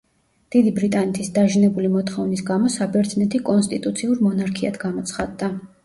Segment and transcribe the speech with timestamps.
[0.53, 5.57] დიდი ბრიტანეთის დაჟინებული მოთხოვნის გამო საბერძნეთი კონსტიტუციურ მონარქიად გამოცხადდა.